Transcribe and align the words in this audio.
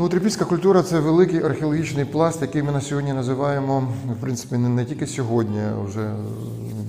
Ну, 0.00 0.08
трипільська 0.08 0.44
культура 0.44 0.82
це 0.82 1.00
великий 1.00 1.42
археологічний 1.42 2.04
пласт, 2.04 2.42
який 2.42 2.62
ми 2.62 2.72
на 2.72 2.80
сьогодні 2.80 3.12
називаємо, 3.12 3.88
в 4.18 4.20
принципі, 4.20 4.56
не, 4.56 4.68
не 4.68 4.84
тільки 4.84 5.06
сьогодні, 5.06 5.60
а 5.60 5.82
вже 5.88 6.10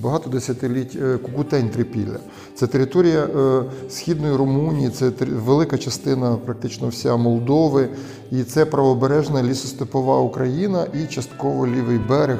багато 0.01 0.29
десятиліть 0.29 0.97
е, 1.01 1.17
Кукутень 1.17 1.69
Трипілля. 1.69 2.19
Це 2.55 2.67
територія 2.67 3.23
е, 3.23 3.63
східної 3.89 4.35
Румунії, 4.35 4.89
це 4.89 5.11
тр... 5.11 5.25
велика 5.25 5.77
частина, 5.77 6.35
практично 6.45 6.87
вся 6.87 7.15
Молдови, 7.15 7.89
і 8.31 8.43
це 8.43 8.65
правобережна 8.65 9.43
лісостепова 9.43 10.19
Україна 10.19 10.85
і 10.93 11.13
частково 11.13 11.67
лівий 11.67 11.99
берег 12.09 12.39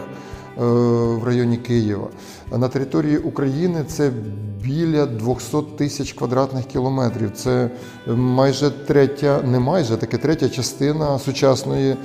в 0.58 1.24
районі 1.24 1.58
Києва. 1.58 2.08
На 2.58 2.68
території 2.68 3.18
України 3.18 3.84
це 3.88 4.12
біля 4.64 5.06
200 5.06 5.58
тисяч 5.78 6.14
квадратних 6.14 6.66
кілометрів. 6.66 7.32
Це 7.32 7.70
майже 8.08 8.70
третя, 8.70 9.42
не 9.42 9.60
майже 9.60 9.98
таке 9.98 10.18
третя 10.18 10.50
частина 10.50 11.20
сучасної. 11.20 11.96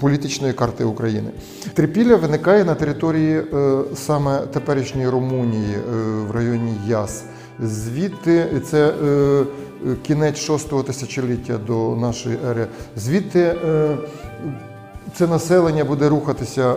Політичної 0.00 0.52
карти 0.52 0.84
України 0.84 1.30
трипілля 1.74 2.16
виникає 2.16 2.64
на 2.64 2.74
території 2.74 3.36
е, 3.36 3.80
саме 3.94 4.38
теперішньої 4.38 5.08
Румунії 5.08 5.74
е, 5.74 5.96
в 6.28 6.30
районі 6.30 6.74
Яс. 6.88 7.24
Звідти 7.62 8.60
це 8.64 8.88
е, 8.88 9.06
е, 9.06 9.44
кінець 10.02 10.38
шостого 10.38 10.82
тисячоліття 10.82 11.58
до 11.66 11.96
нашої 11.96 12.38
ери. 12.50 12.66
Звідти 12.96 13.40
е, 13.40 13.96
це 15.14 15.26
населення 15.26 15.84
буде 15.84 16.08
рухатися 16.08 16.72
е, 16.72 16.76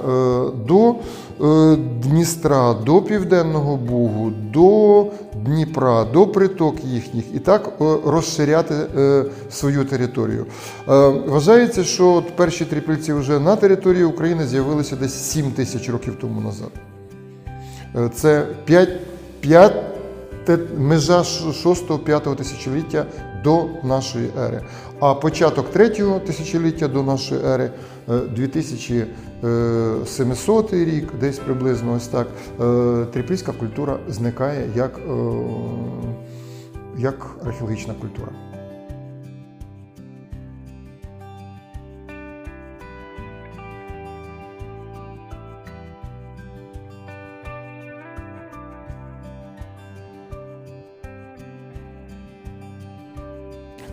до 0.68 0.90
е, 0.90 1.76
Дністра, 2.04 2.74
до 2.74 3.02
Південного 3.02 3.78
Бугу, 3.78 4.32
до 4.54 5.06
Дніпра, 5.46 6.04
до 6.04 6.28
приток 6.28 6.76
їхніх 6.84 7.26
і 7.36 7.40
так 7.40 7.74
е, 7.82 7.96
розширяти 8.06 8.76
свою 9.50 9.86
територію. 9.86 10.46
Вважається, 11.28 11.84
що 11.84 12.24
перші 12.36 12.66
трипільці 12.66 13.14
вже 13.14 13.40
на 13.40 13.56
території 13.56 14.04
України 14.04 14.48
з'явилися 14.48 14.96
десь 14.96 15.14
7 15.14 15.52
тисяч 15.52 15.90
років 15.90 16.18
тому 16.22 16.42
назад. 16.42 16.70
Це 18.16 18.46
5, 18.66 18.90
5 19.40 19.74
межа 20.78 21.20
6-5 21.22 22.36
тисячоліття 22.36 23.06
до 23.44 23.66
нашої 23.84 24.30
ери. 24.40 24.62
А 25.00 25.14
початок 25.14 25.70
третього 25.70 26.20
тисячоліття 26.20 26.88
до 26.88 27.04
нашої 27.04 27.42
ери, 27.46 27.72
е, 28.10 28.20
2700 28.36 30.74
рік, 30.74 31.14
десь 31.20 31.40
приблизно 31.40 31.94
ось 31.94 32.08
так, 32.08 32.28
е, 32.62 33.06
трипільська 33.14 33.52
культура 33.52 34.00
зникає 34.08 34.70
як, 34.76 34.98
е, 34.98 35.02
як 36.98 37.28
археологічна 37.46 37.94
культура. 38.02 38.47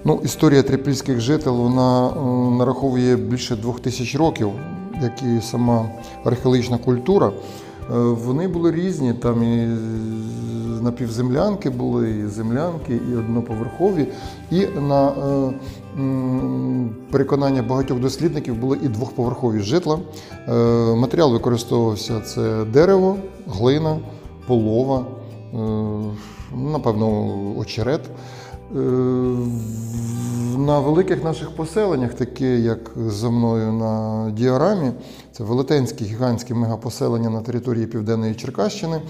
Ну, 0.06 0.20
історія 0.24 0.62
трипільських 0.62 1.20
жителів 1.20 1.56
вона 1.56 2.08
е, 2.08 2.12
нараховує 2.58 3.16
більше 3.16 3.56
двох 3.56 3.80
тисяч 3.80 4.16
років, 4.16 4.50
як 5.02 5.22
і 5.22 5.40
сама 5.42 5.88
археологічна 6.24 6.78
культура. 6.78 7.26
Е, 7.26 7.32
Вони 7.98 8.48
були 8.48 8.72
різні, 8.72 9.14
там 9.14 9.42
і 9.42 9.66
напівземлянки 10.82 11.70
були, 11.70 12.10
і 12.10 12.26
землянки, 12.26 13.00
і 13.12 13.16
одноповерхові. 13.16 14.06
І 14.50 14.66
на 14.66 15.08
е, 15.08 15.52
переконання 17.10 17.62
багатьох 17.62 18.00
дослідників 18.00 18.54
були 18.54 18.78
і 18.82 18.88
двохповерхові 18.88 19.60
житла. 19.60 19.98
Матеріал 20.96 21.32
використовувався 21.32 22.20
це 22.20 22.64
дерево, 22.64 23.16
глина, 23.46 23.98
полова, 24.46 25.06
напевно, 26.54 27.34
очерет. 27.58 28.00
Е, 28.74 28.78
На 30.58 30.80
великих 30.80 31.24
наших 31.24 31.50
поселеннях, 31.50 32.14
такі 32.14 32.44
як 32.44 32.90
за 33.06 33.30
мною 33.30 33.72
на 33.72 34.30
діарамі, 34.30 34.90
це 35.32 35.44
велетенські 35.44 36.04
гігантські 36.04 36.54
мегапоселення 36.54 37.30
на 37.30 37.40
території 37.40 37.86
Південної 37.86 38.34
Черкащини, 38.34 38.96
е, 38.96 39.02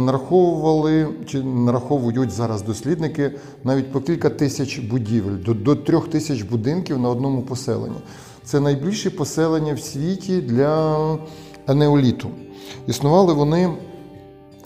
нараховували 0.00 1.08
чи 1.26 1.42
нараховують 1.42 2.30
зараз 2.30 2.62
дослідники 2.62 3.30
навіть 3.64 3.92
по 3.92 4.00
кілька 4.00 4.30
тисяч 4.30 4.78
будівель, 4.78 5.44
до, 5.44 5.54
до 5.54 5.76
трьох 5.76 6.08
тисяч 6.08 6.42
будинків 6.42 6.98
на 6.98 7.08
одному 7.08 7.42
поселенні. 7.42 7.98
Це 8.44 8.60
найбільші 8.60 9.10
поселення 9.10 9.74
в 9.74 9.80
світі 9.80 10.40
для 10.40 10.98
енеоліту. 11.68 12.28
Існували 12.86 13.32
вони 13.32 13.70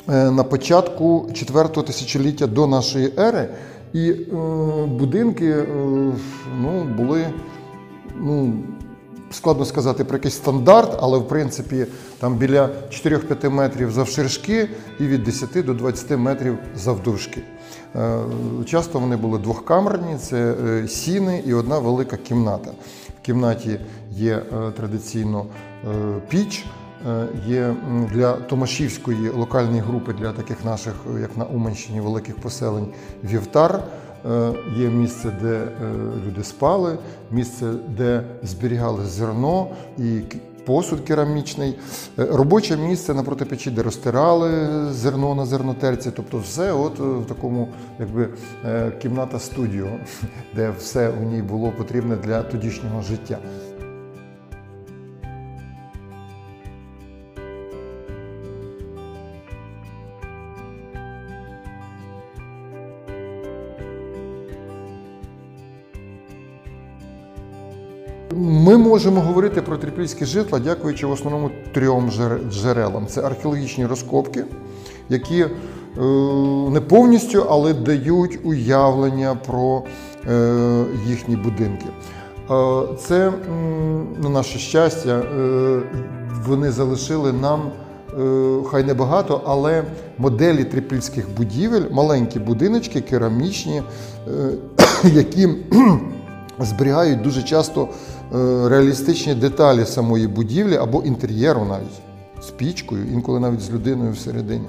е, 0.09 0.31
на 0.31 0.44
початку 0.44 1.28
4-го 1.32 1.82
тисячоліття 1.82 2.47
до 2.47 2.66
нашої 2.66 3.12
ери, 3.19 3.48
і 3.92 4.10
е, 4.10 4.16
будинки 4.86 5.50
е, 5.50 5.66
ну, 6.60 6.84
були, 6.84 7.26
ну, 8.16 8.52
складно 9.30 9.64
сказати 9.64 10.04
про 10.04 10.16
якийсь 10.16 10.34
стандарт, 10.34 10.98
але 11.00 11.19
в 11.19 11.28
принципі 11.28 11.86
там 12.19 12.34
біля 12.34 12.69
4-5 12.91 13.50
метрів 13.50 13.91
завширшки 13.91 14.69
і 15.00 15.06
від 15.06 15.24
10 15.24 15.64
до 15.66 15.74
20 15.74 16.19
метрів 16.19 16.58
завдовжки. 16.76 17.41
Е, 17.97 18.20
Часто 18.66 18.98
вони 18.98 19.16
були 19.16 19.38
двохкамерні, 19.38 20.16
це 20.16 20.54
е, 20.66 20.88
сіни 20.88 21.42
і 21.47 21.54
одна 21.54 21.78
велика 21.78 22.16
кімната. 22.16 22.70
В 23.22 23.26
кімнаті 23.26 23.80
є 24.10 24.34
е, 24.34 24.70
традиційно 24.70 25.47
е, 25.84 25.88
піч, 26.28 26.64
є 27.47 27.75
для 28.12 28.33
Томашівської 28.33 29.29
локальної 29.29 29.81
групи, 29.81 30.12
для 30.12 30.33
таких 30.33 30.65
наших, 30.65 30.95
е, 31.17 31.21
як 31.21 31.37
на 31.37 31.45
Уманщині, 31.45 32.01
великих 32.01 32.37
поселень, 32.37 32.87
вівтар. 33.25 33.83
Е, 34.31 34.53
Є 34.77 34.89
місце, 34.89 35.33
де 35.43 35.55
е, 35.55 35.71
люди 36.27 36.45
спали, 36.45 36.99
місце, 37.31 37.73
де 37.89 38.23
зберігали 38.43 39.05
зерно 39.05 39.69
і 39.99 40.21
посуд 40.67 41.01
керамічний, 41.01 41.75
Е, 42.19 42.25
робоче 42.25 42.77
місце 42.77 43.15
напроти 43.15 43.45
печі, 43.45 43.71
де 43.71 43.83
розтирали 43.83 44.51
зерно 44.93 45.34
на 45.34 45.47
зернотерці. 45.47 46.11
Тобто, 46.17 46.39
все 46.39 46.73
от 46.73 47.01
е, 47.01 47.03
в 47.03 47.27
такому, 47.27 47.69
якби 48.01 48.28
е, 48.65 48.93
кімната 49.03 49.39
студіо, 49.39 49.87
де 50.55 50.71
все 50.78 51.11
у 51.11 51.25
ній 51.25 51.43
було 51.43 51.73
потрібне 51.78 52.17
для 52.17 52.43
тодішнього 52.43 53.03
життя. 53.03 53.39
Ми 68.38 68.76
можемо 68.76 69.20
говорити 69.20 69.62
про 69.62 69.76
трипільські 69.76 70.24
житла, 70.24 70.58
дякуючи 70.58 71.06
в 71.06 71.10
основному 71.10 71.50
трьом 71.74 72.10
джерелам: 72.50 73.06
це 73.06 73.22
археологічні 73.22 73.86
розкопки, 73.86 74.44
які 75.08 75.41
е, 75.41 75.48
не 76.70 76.80
повністю, 76.80 77.47
але 77.50 77.74
дають 77.74 78.38
уявлення 78.44 79.34
про 79.47 79.82
е, 80.28 80.84
їхні 81.06 81.36
будинки. 81.36 81.86
Е, 82.50 82.82
Це, 82.98 83.32
на 84.22 84.28
наше 84.28 84.58
щастя, 84.58 85.22
вони 86.47 86.70
залишили 86.70 87.32
нам. 87.32 87.60
Хай 88.70 88.84
не 88.84 88.94
багато, 88.94 89.41
але 89.44 89.84
моделі 90.18 90.64
трипільських 90.64 91.36
будівель, 91.36 91.82
маленькі 91.91 92.41
будиночки, 92.41 93.00
керамічні, 93.00 93.82
які 95.04 95.48
зберігають 96.59 97.22
дуже 97.22 97.42
часто 97.42 97.89
реалістичні 98.69 99.34
деталі 99.34 99.84
самої 99.84 100.27
будівлі 100.27 100.77
або 100.77 101.03
інтер'єру 101.03 101.65
навіть 101.65 102.01
з 102.43 102.51
пічкою, 102.51 103.05
інколи 103.13 103.41
навіть 103.41 103.61
з 103.61 103.71
людиною 103.71 104.13
всередині. 104.13 104.67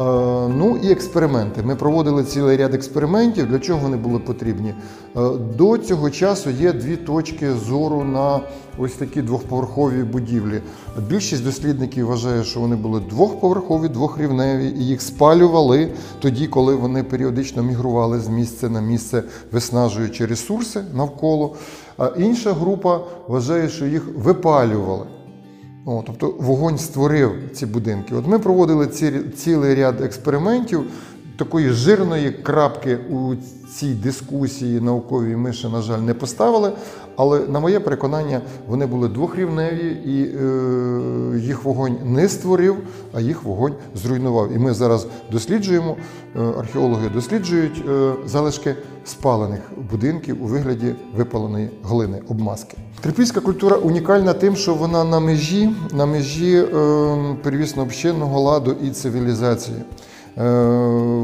Е, 0.00 0.48
Ну 0.48 0.78
і 0.82 0.92
експерименти. 0.92 1.62
Ми 1.62 1.76
проводили 1.76 2.24
цілий 2.24 2.56
ряд 2.56 2.74
експериментів. 2.74 3.48
Для 3.48 3.58
чого 3.58 3.80
вони 3.80 3.96
були 3.96 4.18
потрібні? 4.18 4.74
Е, 5.16 5.20
До 5.58 5.78
цього 5.78 6.10
часу 6.10 6.50
є 6.50 6.72
дві 6.72 6.96
точки 6.96 7.52
зору 7.52 8.04
на 8.04 8.40
ось 8.78 8.92
такі 8.92 9.22
двохповерхові 9.22 10.02
будівлі. 10.02 10.60
Більшість 11.08 11.44
дослідників 11.44 12.06
вважає, 12.06 12.44
що 12.44 12.60
вони 12.60 12.76
були 12.76 13.00
двохповерхові, 13.00 13.88
двохрівневі, 13.88 14.66
і 14.78 14.86
їх 14.86 15.02
спалювали 15.02 15.92
тоді, 16.20 16.46
коли 16.46 16.74
вони 16.74 17.02
періодично 17.02 17.62
мігрували 17.62 18.20
з 18.20 18.28
місця 18.28 18.68
на 18.68 18.80
місце, 18.80 19.22
виснажуючи 19.52 20.26
ресурси 20.26 20.84
навколо. 20.94 21.54
А 21.98 22.06
інша 22.18 22.52
група 22.52 23.00
вважає, 23.28 23.68
що 23.68 23.86
їх 23.86 24.02
випалювали. 24.16 25.06
О, 25.86 26.02
тобто 26.06 26.34
вогонь 26.38 26.78
створив 26.78 27.32
ці 27.52 27.66
будинки. 27.66 28.14
От 28.14 28.26
ми 28.26 28.38
проводили 28.38 28.86
ці, 28.86 29.12
цілий 29.36 29.74
ряд 29.74 30.00
експериментів. 30.00 30.80
Такої 31.38 31.70
жирної 31.70 32.30
крапки 32.30 32.96
у 32.96 33.34
цій 33.74 33.94
дискусії 33.94 34.80
науковій 34.80 35.36
ми 35.36 35.52
ще, 35.52 35.68
на 35.68 35.82
жаль, 35.82 35.98
не 35.98 36.14
поставили. 36.14 36.72
Але 37.16 37.40
на 37.40 37.60
моє 37.60 37.80
переконання, 37.80 38.40
вони 38.68 38.86
були 38.86 39.08
двохрівневі, 39.08 39.88
і 39.88 40.22
е, 40.22 41.38
їх 41.38 41.64
вогонь 41.64 41.96
не 42.04 42.28
створив, 42.28 42.76
а 43.12 43.20
їх 43.20 43.42
вогонь 43.42 43.74
зруйнував. 43.94 44.52
І 44.52 44.58
ми 44.58 44.74
зараз 44.74 45.06
досліджуємо, 45.32 45.96
е, 46.36 46.40
археологи 46.58 47.08
досліджують 47.08 47.84
е, 47.88 48.12
залишки 48.26 48.74
спалених 49.04 49.60
будинків 49.90 50.44
у 50.44 50.46
вигляді 50.46 50.94
випаленої 51.16 51.70
глини, 51.84 52.22
обмазки. 52.28 52.76
Трипільська 53.00 53.40
культура 53.40 53.76
унікальна 53.76 54.32
тим, 54.32 54.56
що 54.56 54.74
вона 54.74 55.04
на 55.04 55.20
межі, 55.20 55.70
на 55.92 56.06
межі 56.06 56.56
е, 56.56 56.66
первісно 57.42 57.82
общинного 57.82 58.40
ладу 58.40 58.76
і 58.84 58.90
цивілізації. 58.90 59.76
Е, 60.38 60.42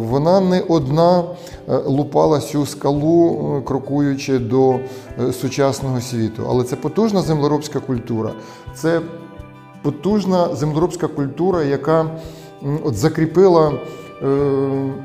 Вона 0.08 0.40
не 0.40 0.60
одна 0.60 1.24
е, 1.68 1.76
лупала 1.76 2.40
цю 2.40 2.66
скалу, 2.66 3.56
е, 3.58 3.62
крокуючи 3.66 4.38
до 4.38 4.78
сучасного 5.40 6.00
світу. 6.00 6.42
Але 6.48 6.64
це 6.64 6.76
потужна 6.76 7.22
землеробська 7.22 7.80
культура. 7.80 8.32
Це 8.74 9.00
потужна 9.82 10.54
землеробська 10.54 11.06
культура, 11.06 11.62
яка 11.62 12.06
от 12.84 12.94
закріпила 12.94 13.72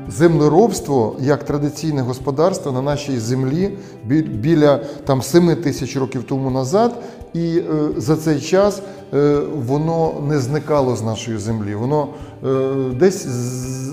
землеробство 0.08 1.16
як 1.20 1.44
традиційне 1.44 2.02
господарство 2.02 2.72
на 2.72 2.82
нашій 2.82 3.18
землі 3.18 3.78
біля 4.34 4.76
там 5.04 5.22
7 5.22 5.56
тисяч 5.56 5.96
років 5.96 6.24
тому 6.24 6.50
назад. 6.50 7.02
І 7.34 7.58
е, 7.58 7.62
за 7.96 8.16
цей 8.16 8.40
час 8.40 8.82
е, 9.14 9.38
воно 9.66 10.14
не 10.28 10.38
зникало 10.38 10.96
з 10.96 11.02
нашої 11.02 11.38
землі. 11.38 11.74
Воно 11.74 12.08
е, 12.44 12.74
десь 12.94 13.26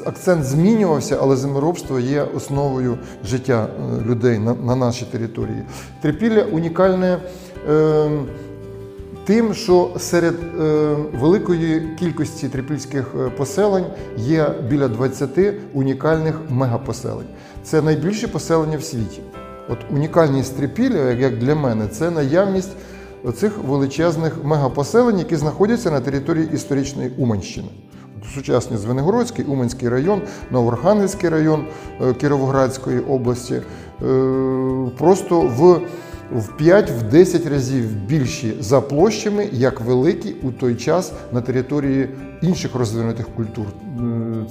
акцент 0.05 0.43
змінювався, 0.43 1.17
але 1.21 1.35
землеробство 1.35 1.99
є 1.99 2.23
основою 2.35 2.97
життя 3.25 3.67
людей 4.07 4.39
на, 4.39 4.53
на 4.53 4.75
нашій 4.75 5.05
території. 5.05 5.63
Трипілля 6.01 6.43
унікальне. 6.43 7.17
Тим, 9.25 9.53
що 9.53 9.89
серед 9.97 10.35
великої 11.19 11.89
кількості 11.99 12.47
трипільських 12.47 13.15
поселень 13.37 13.85
є 14.17 14.49
біля 14.69 14.87
20 14.87 15.29
унікальних 15.73 16.35
мегапоселень. 16.49 17.27
Це 17.63 17.81
найбільші 17.81 18.27
поселення 18.27 18.77
в 18.77 18.83
світі. 18.83 19.21
От 19.69 19.77
унікальність 19.91 20.57
Трипілля, 20.57 21.11
як 21.11 21.37
для 21.37 21.55
мене, 21.55 21.87
це 21.87 22.11
наявність 22.11 22.71
цих 23.35 23.57
величезних 23.67 24.43
мегапоселень, 24.43 25.19
які 25.19 25.35
знаходяться 25.35 25.91
на 25.91 25.99
території 25.99 26.49
історичної 26.53 27.11
Уманщини. 27.17 27.67
Сучасний 28.35 28.79
Звенигородський, 28.79 29.45
Уманський 29.45 29.89
район, 29.89 30.21
Новоархангельський 30.51 31.29
район 31.29 31.65
е, 32.01 32.13
Кіровоградської 32.13 32.99
області. 32.99 33.61
е, 34.01 34.91
Просто 34.97 35.41
в 35.41 35.81
в 36.35 36.61
5-10 36.61 37.49
разів 37.49 37.95
більші 37.95 38.57
за 38.59 38.81
площами, 38.81 39.49
як 39.51 39.81
великі 39.81 40.35
у 40.43 40.51
той 40.51 40.75
час 40.75 41.11
на 41.33 41.41
території 41.41 42.09
інших 42.41 42.75
розвинутих 42.75 43.25
культур. 43.35 43.65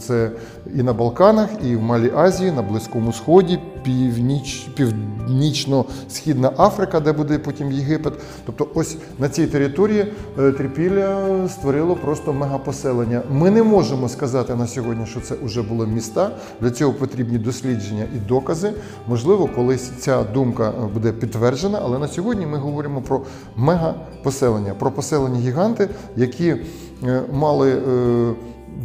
Це 0.00 0.30
і 0.74 0.82
на 0.82 0.92
Балканах, 0.92 1.48
і 1.64 1.76
в 1.76 1.82
Малій 1.82 2.12
Азії, 2.16 2.52
на 2.52 2.62
Близькому 2.62 3.12
Сході, 3.12 3.58
північ, 3.82 4.68
північно-східна 4.74 6.52
Африка, 6.58 7.00
де 7.00 7.12
буде 7.12 7.38
потім 7.38 7.72
Єгипет. 7.72 8.14
Тобто, 8.46 8.68
ось 8.74 8.96
на 9.18 9.28
цій 9.28 9.46
території 9.46 10.12
е, 10.38 10.52
Трипілля 10.52 11.48
створило 11.48 11.96
просто 11.96 12.32
мегапоселення. 12.32 13.22
Ми 13.30 13.50
не 13.50 13.62
можемо 13.62 14.08
сказати 14.08 14.54
на 14.54 14.66
сьогодні, 14.66 15.06
що 15.06 15.20
це 15.20 15.34
вже 15.42 15.62
були 15.62 15.86
міста. 15.86 16.30
Для 16.60 16.70
цього 16.70 16.92
потрібні 16.92 17.38
дослідження 17.38 18.04
і 18.16 18.28
докази. 18.28 18.72
Можливо, 19.08 19.48
колись 19.54 19.90
ця 19.98 20.22
думка 20.22 20.68
е, 20.68 20.86
буде 20.94 21.12
підтверджена, 21.12 21.80
але 21.82 21.98
на 21.98 22.08
сьогодні 22.08 22.46
ми 22.46 22.58
говоримо 22.58 23.00
про 23.00 23.20
мегапоселення, 23.56 24.74
про 24.78 24.90
поселення 24.90 25.40
гіганти, 25.40 25.88
які 26.16 26.56
е, 27.04 27.22
мали 27.32 27.82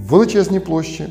величезні 0.08 0.60
площі. 0.60 1.08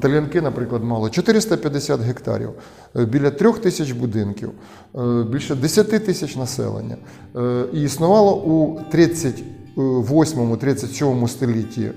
Талянки, 0.00 0.40
наприклад, 0.40 0.84
мали 0.84 1.10
450 1.10 2.00
гектарів, 2.00 2.50
е, 2.96 3.04
біля 3.04 3.30
трьох 3.30 3.58
тисяч 3.58 3.92
будинків, 3.92 4.50
е, 4.94 5.24
більше 5.32 5.54
10 5.54 5.98
тисяч 5.98 6.36
населення. 6.36 6.96
Е, 7.36 7.64
І 7.72 7.82
існувало 7.82 8.36
у 8.36 8.80
38-37 8.90 11.28
столітті 11.28 11.90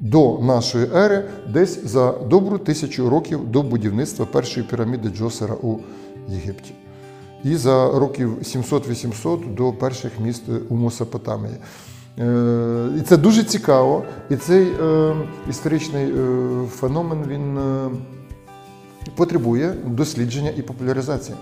до 0.00 0.38
нашої 0.38 0.86
ери, 0.94 1.24
десь 1.52 1.84
за 1.84 2.12
добру 2.12 2.58
тисячу 2.58 3.10
років 3.10 3.50
до 3.50 3.62
будівництва 3.62 4.26
першої 4.26 4.66
піраміди 4.66 5.08
Джосера 5.08 5.54
у 5.62 5.78
Єгипті. 6.28 6.72
І 7.44 7.56
за 7.56 7.98
років 7.98 8.38
700-800 8.42 9.54
до 9.54 9.72
перших 9.72 10.12
міст 10.20 10.42
у 10.68 10.76
Месопотамії. 10.76 11.54
Е, 12.20 12.88
І 12.98 13.00
це 13.00 13.16
дуже 13.16 13.44
цікаво. 13.44 14.04
І 14.30 14.36
цей 14.36 14.66
е, 14.66 15.14
історичний 15.50 16.04
е, 16.04 16.66
феномен 16.70 17.24
він 17.26 17.58
потребує 19.14 19.74
дослідження 19.86 20.50
і 20.56 20.62
популяризації. 20.62 21.36